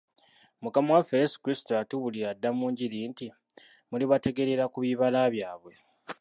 [0.61, 3.27] Mukama waffe Yezu Kristu yatubuulira dda mu njiri nti:
[3.89, 5.73] "Mulibategeerera ku bibala byabwe."